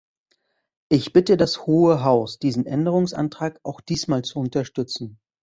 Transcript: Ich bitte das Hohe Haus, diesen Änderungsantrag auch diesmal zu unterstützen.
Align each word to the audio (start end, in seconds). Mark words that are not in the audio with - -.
Ich 0.89 1.13
bitte 1.13 1.37
das 1.37 1.67
Hohe 1.67 2.03
Haus, 2.03 2.39
diesen 2.39 2.65
Änderungsantrag 2.65 3.59
auch 3.61 3.81
diesmal 3.81 4.23
zu 4.23 4.39
unterstützen. 4.39 5.19